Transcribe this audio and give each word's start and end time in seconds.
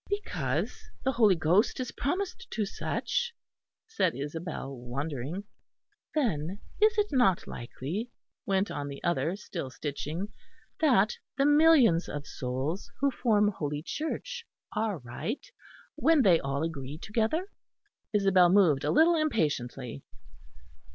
"Because 0.09 0.89
the 1.03 1.11
Holy 1.11 1.35
Ghost 1.35 1.79
is 1.79 1.91
promised 1.91 2.47
to 2.49 2.65
such," 2.65 3.35
said 3.85 4.15
Isabel 4.15 4.75
wondering. 4.75 5.43
"Then 6.15 6.57
is 6.81 6.97
it 6.97 7.09
not 7.11 7.45
likely," 7.45 8.09
went 8.43 8.71
on 8.71 8.87
the 8.87 9.03
other 9.03 9.35
still 9.35 9.69
stitching, 9.69 10.29
"that 10.79 11.15
the 11.37 11.45
millions 11.45 12.09
of 12.09 12.25
souls 12.25 12.89
who 12.99 13.11
form 13.11 13.49
Holy 13.49 13.83
Church 13.83 14.43
are 14.75 14.97
right, 14.97 15.45
when 15.93 16.23
they 16.23 16.39
all 16.39 16.63
agree 16.63 16.97
together?" 16.97 17.45
Isabel 18.11 18.49
moved 18.49 18.83
a 18.83 18.89
little 18.89 19.13
impatiently. 19.15 20.01